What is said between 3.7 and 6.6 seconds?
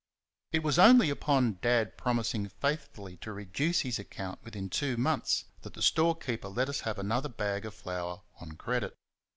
his account within two months that the storekeeper